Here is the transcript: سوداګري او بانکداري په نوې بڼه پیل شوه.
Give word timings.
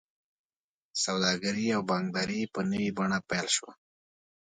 سوداګري 1.03 1.65
او 1.75 1.81
بانکداري 1.89 2.41
په 2.53 2.59
نوې 2.69 2.89
بڼه 2.97 3.17
پیل 3.29 3.47
شوه. 3.55 3.71